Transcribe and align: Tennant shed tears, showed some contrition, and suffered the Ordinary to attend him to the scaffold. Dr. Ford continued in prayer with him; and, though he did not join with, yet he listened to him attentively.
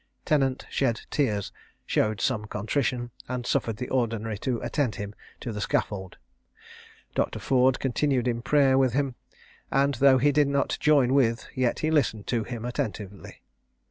Tennant 0.25 0.65
shed 0.67 1.01
tears, 1.11 1.51
showed 1.85 2.21
some 2.21 2.45
contrition, 2.45 3.11
and 3.29 3.45
suffered 3.45 3.77
the 3.77 3.87
Ordinary 3.89 4.35
to 4.39 4.59
attend 4.61 4.95
him 4.95 5.13
to 5.41 5.51
the 5.51 5.61
scaffold. 5.61 6.17
Dr. 7.13 7.37
Ford 7.37 7.79
continued 7.79 8.27
in 8.27 8.41
prayer 8.41 8.79
with 8.79 8.93
him; 8.93 9.13
and, 9.69 9.93
though 9.93 10.17
he 10.17 10.31
did 10.31 10.47
not 10.47 10.75
join 10.79 11.13
with, 11.13 11.47
yet 11.53 11.77
he 11.85 11.91
listened 11.91 12.25
to 12.25 12.43
him 12.43 12.65
attentively. 12.65 13.43